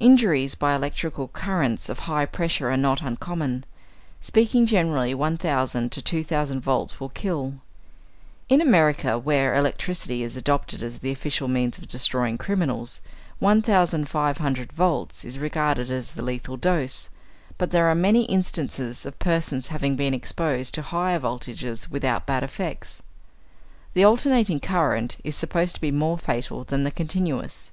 [0.00, 3.62] Injuries by electrical currents of high pressure are not uncommon;
[4.20, 7.54] speaking generally, 1,000 to 2,000 volts will kill.
[8.48, 13.00] In America, where electricity is adopted as the official means of destroying criminals,
[13.38, 17.08] 1,500 volts is regarded as the lethal dose,
[17.56, 22.42] but there are many instances of persons having been exposed to higher voltages without bad
[22.42, 23.00] effects.
[23.94, 27.70] The alternating current is supposed to be more fatal than the continuous.